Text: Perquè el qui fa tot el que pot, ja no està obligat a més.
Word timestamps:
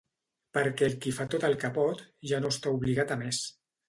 Perquè 0.57 0.85
el 0.91 0.95
qui 1.03 1.11
fa 1.17 1.27
tot 1.33 1.45
el 1.49 1.57
que 1.63 1.71
pot, 1.75 2.01
ja 2.31 2.39
no 2.47 2.51
està 2.55 2.73
obligat 2.79 3.15
a 3.17 3.19
més. 3.23 3.43